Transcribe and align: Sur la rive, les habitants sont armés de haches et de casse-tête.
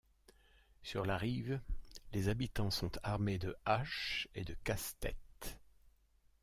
Sur 0.81 1.05
la 1.05 1.15
rive, 1.15 1.61
les 2.11 2.27
habitants 2.27 2.71
sont 2.71 2.89
armés 3.03 3.37
de 3.37 3.55
haches 3.65 4.27
et 4.33 4.43
de 4.43 4.55
casse-tête. 4.63 5.59